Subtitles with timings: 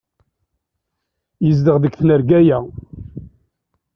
[1.45, 2.59] Yezdeɣ deg tnarga-ya.